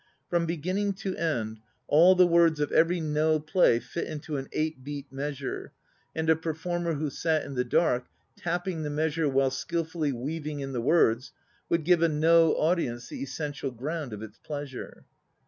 [0.31, 4.83] From beginning to end, all the words of every No play fit into an 8
[4.83, 5.73] beat measure,
[6.15, 10.71] and a performer who sat in the dark, tapping the measure while skilfully weaving in
[10.73, 11.33] the words,
[11.69, 15.05] would give a No audience the essential ground of its pleasure.